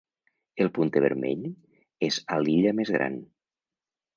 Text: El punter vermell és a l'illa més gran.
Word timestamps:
El 0.63 0.69
punter 0.77 1.03
vermell 1.03 1.45
és 2.09 2.17
a 2.37 2.41
l'illa 2.47 2.73
més 2.81 2.93
gran. 2.99 3.21